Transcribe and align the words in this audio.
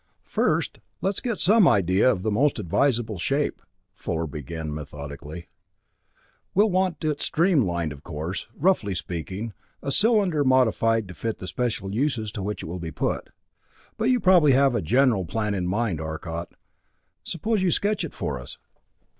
"First, 0.25 0.79
let's 1.01 1.19
get 1.19 1.37
some 1.39 1.67
idea 1.67 2.11
of 2.11 2.23
the 2.23 2.31
most 2.31 2.57
advisable 2.57 3.19
shape," 3.19 3.61
Fuller 3.93 4.25
began 4.25 4.73
methodically. 4.73 5.45
"We'll 6.55 6.71
want 6.71 7.05
it 7.05 7.21
streamlined, 7.21 7.93
of 7.93 8.01
course; 8.03 8.47
roughly 8.57 8.95
speaking, 8.95 9.53
a 9.83 9.91
cylinder 9.91 10.43
modified 10.43 11.07
to 11.09 11.13
fit 11.13 11.37
the 11.37 11.45
special 11.45 11.93
uses 11.93 12.31
to 12.31 12.41
which 12.41 12.63
it 12.63 12.67
will 12.67 12.79
be 12.79 12.89
put. 12.89 13.29
But 13.95 14.05
you 14.09 14.19
probably 14.19 14.53
have 14.53 14.73
a 14.73 14.81
general 14.81 15.23
plan 15.23 15.53
in 15.53 15.67
mind, 15.67 16.01
Arcot. 16.01 16.51
Suppose 17.23 17.61
you 17.61 17.69
sketch 17.69 18.03
it 18.03 18.15
for 18.15 18.39
us." 18.41 18.57